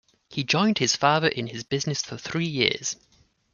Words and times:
He 0.31 0.43
joined 0.43 0.79
his 0.79 0.95
father 0.95 1.27
in 1.27 1.45
his 1.45 1.63
business 1.63 2.01
for 2.01 2.17
three 2.17 2.47
years. 2.47 2.95